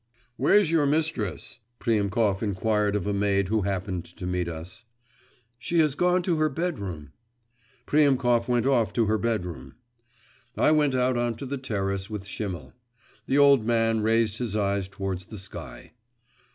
[0.35, 4.83] 'Where's your mistress?' Priemkov inquired of a maid who happened to meet us.
[5.59, 7.11] 'She has gone to her bedroom.'
[7.85, 9.75] Priemkov went off to her bedroom.
[10.57, 12.73] I went out on to the terrace with Schimmel.
[13.27, 15.91] The old man raised his eyes towards the sky.